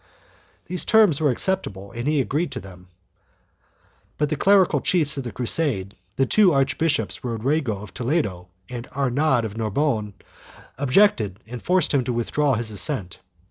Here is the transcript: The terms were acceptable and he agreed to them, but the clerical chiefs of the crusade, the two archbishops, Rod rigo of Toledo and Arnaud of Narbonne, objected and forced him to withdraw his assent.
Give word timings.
The 0.65 0.75
terms 0.79 1.21
were 1.21 1.29
acceptable 1.29 1.91
and 1.91 2.07
he 2.07 2.19
agreed 2.19 2.51
to 2.53 2.59
them, 2.59 2.87
but 4.17 4.29
the 4.29 4.35
clerical 4.35 4.81
chiefs 4.81 5.15
of 5.17 5.23
the 5.23 5.31
crusade, 5.31 5.95
the 6.15 6.25
two 6.25 6.51
archbishops, 6.51 7.23
Rod 7.23 7.43
rigo 7.43 7.83
of 7.83 7.93
Toledo 7.93 8.47
and 8.67 8.89
Arnaud 8.95 9.41
of 9.45 9.57
Narbonne, 9.57 10.15
objected 10.79 11.39
and 11.45 11.61
forced 11.61 11.93
him 11.93 12.03
to 12.05 12.13
withdraw 12.13 12.55
his 12.55 12.71
assent. 12.71 13.19